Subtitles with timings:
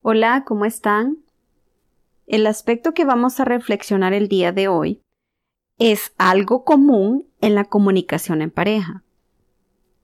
[0.00, 1.18] Hola, ¿cómo están?
[2.28, 5.02] El aspecto que vamos a reflexionar el día de hoy
[5.76, 9.02] es algo común en la comunicación en pareja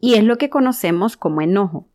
[0.00, 1.86] y es lo que conocemos como enojo.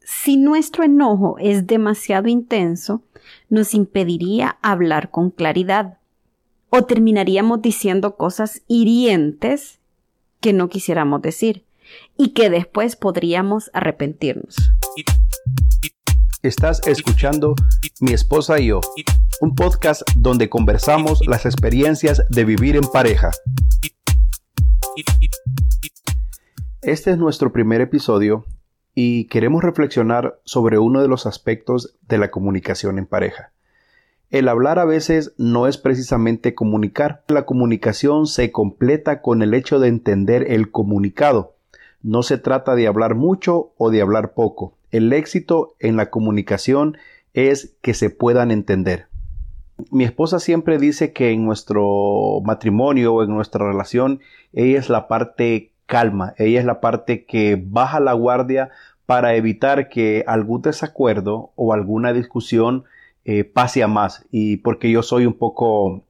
[0.00, 3.04] Si nuestro enojo es demasiado intenso,
[3.48, 5.98] nos impediría hablar con claridad
[6.70, 9.78] o terminaríamos diciendo cosas hirientes
[10.40, 11.64] que no quisiéramos decir
[12.16, 14.56] y que después podríamos arrepentirnos.
[16.42, 17.56] Estás escuchando
[18.00, 18.80] Mi esposa y yo,
[19.40, 23.32] un podcast donde conversamos las experiencias de vivir en pareja.
[26.80, 28.44] Este es nuestro primer episodio
[28.94, 33.50] y queremos reflexionar sobre uno de los aspectos de la comunicación en pareja.
[34.30, 37.24] El hablar a veces no es precisamente comunicar.
[37.26, 41.56] La comunicación se completa con el hecho de entender el comunicado.
[42.00, 44.77] No se trata de hablar mucho o de hablar poco.
[44.90, 46.96] El éxito en la comunicación
[47.34, 49.06] es que se puedan entender.
[49.90, 54.20] Mi esposa siempre dice que en nuestro matrimonio o en nuestra relación
[54.52, 58.70] ella es la parte calma, ella es la parte que baja la guardia
[59.06, 62.84] para evitar que algún desacuerdo o alguna discusión
[63.24, 66.02] eh, pase a más y porque yo soy un poco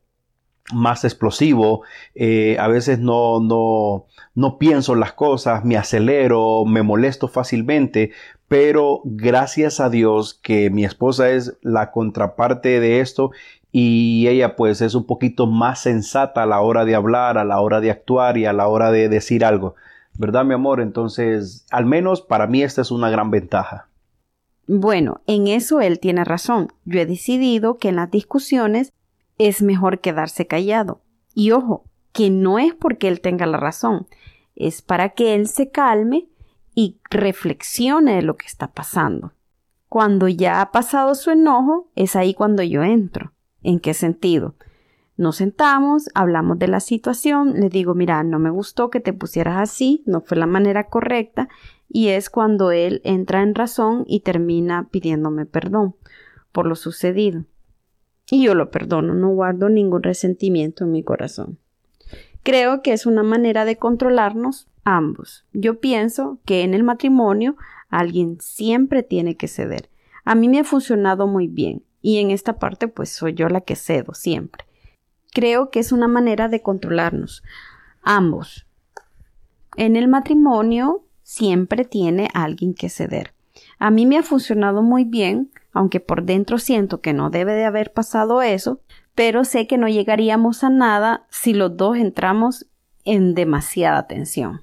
[0.72, 1.82] más explosivo,
[2.14, 8.12] eh, a veces no, no, no pienso las cosas, me acelero, me molesto fácilmente,
[8.48, 13.30] pero gracias a Dios que mi esposa es la contraparte de esto
[13.72, 17.60] y ella pues es un poquito más sensata a la hora de hablar, a la
[17.60, 19.74] hora de actuar y a la hora de decir algo.
[20.18, 20.80] ¿Verdad, mi amor?
[20.80, 23.88] Entonces, al menos para mí esta es una gran ventaja.
[24.66, 26.68] Bueno, en eso él tiene razón.
[26.84, 28.92] Yo he decidido que en las discusiones
[29.38, 31.00] es mejor quedarse callado.
[31.34, 34.06] Y ojo, que no es porque él tenga la razón,
[34.56, 36.28] es para que él se calme
[36.74, 39.32] y reflexione de lo que está pasando.
[39.88, 43.32] Cuando ya ha pasado su enojo, es ahí cuando yo entro.
[43.62, 44.54] ¿En qué sentido?
[45.16, 49.56] Nos sentamos, hablamos de la situación, le digo, mira, no me gustó que te pusieras
[49.56, 51.48] así, no fue la manera correcta,
[51.88, 55.96] y es cuando él entra en razón y termina pidiéndome perdón
[56.52, 57.44] por lo sucedido.
[58.30, 61.58] Y yo lo perdono, no guardo ningún resentimiento en mi corazón.
[62.42, 65.44] Creo que es una manera de controlarnos ambos.
[65.52, 67.56] Yo pienso que en el matrimonio
[67.88, 69.90] alguien siempre tiene que ceder.
[70.24, 73.60] A mí me ha funcionado muy bien y en esta parte pues soy yo la
[73.60, 74.64] que cedo siempre.
[75.32, 77.42] Creo que es una manera de controlarnos
[78.02, 78.66] ambos.
[79.76, 83.34] En el matrimonio siempre tiene alguien que ceder.
[83.78, 87.64] A mí me ha funcionado muy bien, aunque por dentro siento que no debe de
[87.64, 88.80] haber pasado eso,
[89.14, 92.66] pero sé que no llegaríamos a nada si los dos entramos
[93.04, 94.62] en demasiada tensión.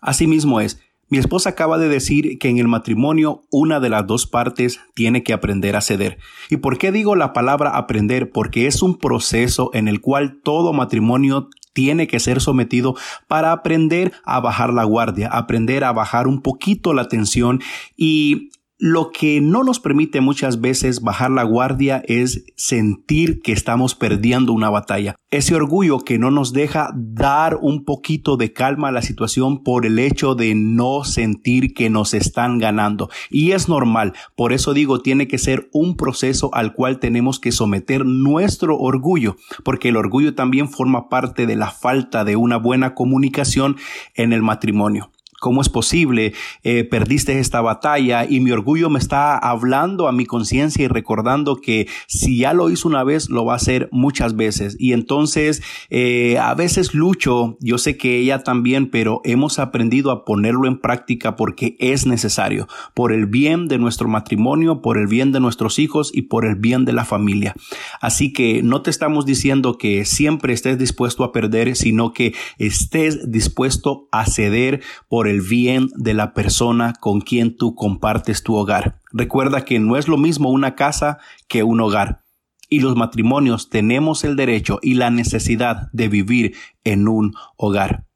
[0.00, 0.80] Así mismo es.
[1.08, 5.22] Mi esposa acaba de decir que en el matrimonio una de las dos partes tiene
[5.22, 6.18] que aprender a ceder.
[6.50, 8.30] ¿Y por qué digo la palabra aprender?
[8.30, 12.94] Porque es un proceso en el cual todo matrimonio tiene que ser sometido
[13.28, 17.60] para aprender a bajar la guardia, aprender a bajar un poquito la tensión
[17.96, 18.50] y
[18.84, 24.52] lo que no nos permite muchas veces bajar la guardia es sentir que estamos perdiendo
[24.52, 25.16] una batalla.
[25.30, 29.86] Ese orgullo que no nos deja dar un poquito de calma a la situación por
[29.86, 33.08] el hecho de no sentir que nos están ganando.
[33.30, 34.12] Y es normal.
[34.36, 39.36] Por eso digo, tiene que ser un proceso al cual tenemos que someter nuestro orgullo,
[39.64, 43.76] porque el orgullo también forma parte de la falta de una buena comunicación
[44.14, 45.10] en el matrimonio.
[45.44, 46.32] ¿Cómo es posible?
[46.62, 51.60] Eh, perdiste esta batalla y mi orgullo me está hablando a mi conciencia y recordando
[51.60, 54.74] que si ya lo hizo una vez, lo va a hacer muchas veces.
[54.78, 60.24] Y entonces eh, a veces lucho, yo sé que ella también, pero hemos aprendido a
[60.24, 65.30] ponerlo en práctica porque es necesario, por el bien de nuestro matrimonio, por el bien
[65.30, 67.54] de nuestros hijos y por el bien de la familia.
[68.00, 73.30] Así que no te estamos diciendo que siempre estés dispuesto a perder, sino que estés
[73.30, 74.80] dispuesto a ceder
[75.10, 79.00] por el el bien de la persona con quien tú compartes tu hogar.
[79.12, 81.18] Recuerda que no es lo mismo una casa
[81.48, 82.22] que un hogar.
[82.68, 86.54] Y los matrimonios tenemos el derecho y la necesidad de vivir
[86.84, 88.06] en un hogar.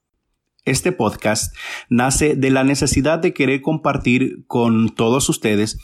[0.68, 1.56] Este podcast
[1.88, 5.78] nace de la necesidad de querer compartir con todos ustedes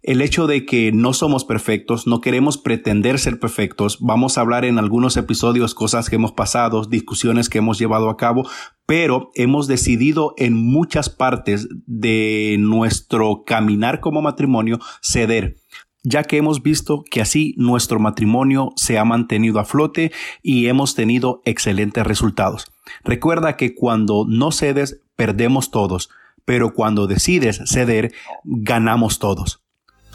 [0.00, 3.98] el hecho de que no somos perfectos, no queremos pretender ser perfectos.
[4.00, 8.16] Vamos a hablar en algunos episodios cosas que hemos pasado, discusiones que hemos llevado a
[8.16, 8.48] cabo,
[8.86, 15.56] pero hemos decidido en muchas partes de nuestro caminar como matrimonio ceder
[16.04, 20.12] ya que hemos visto que así nuestro matrimonio se ha mantenido a flote
[20.42, 22.66] y hemos tenido excelentes resultados.
[23.04, 26.10] Recuerda que cuando no cedes, perdemos todos,
[26.44, 28.12] pero cuando decides ceder,
[28.44, 29.62] ganamos todos.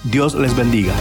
[0.03, 0.93] Dios les bendiga.